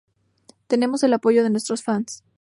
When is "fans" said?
1.83-2.23